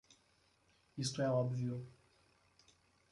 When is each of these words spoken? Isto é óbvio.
Isto 0.97 1.21
é 1.21 1.29
óbvio. 1.31 1.87